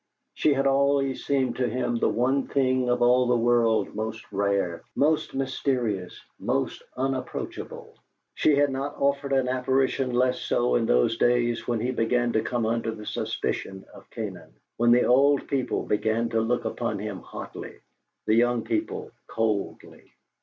She 0.33 0.55
had 0.55 0.65
always 0.65 1.27
seemed 1.27 1.57
to 1.57 1.69
him 1.69 1.99
the 1.99 2.09
one 2.09 2.47
thing 2.47 2.89
of 2.89 3.03
all 3.03 3.27
the 3.27 3.35
world 3.37 3.93
most 3.93 4.25
rare, 4.31 4.81
most 4.95 5.35
mysterious, 5.35 6.19
most 6.39 6.81
unapproachable. 6.97 7.93
She 8.33 8.55
had 8.55 8.71
not 8.71 8.95
offered 8.97 9.31
an 9.31 9.47
apparition 9.47 10.11
less 10.11 10.39
so 10.39 10.73
in 10.73 10.87
those 10.87 11.17
days 11.19 11.67
when 11.67 11.79
he 11.79 11.91
began 11.91 12.33
to 12.33 12.41
come 12.41 12.65
under 12.65 12.89
the 12.89 13.05
suspicion 13.05 13.85
of 13.93 14.09
Canaan, 14.09 14.55
when 14.77 14.91
the 14.91 15.03
old 15.03 15.47
people 15.47 15.83
began 15.83 16.29
to 16.29 16.41
look 16.41 16.65
upon 16.65 16.97
him 16.97 17.19
hotly, 17.19 17.75
the 18.25 18.33
young 18.33 18.63
people 18.63 19.11
coldly. 19.27 20.11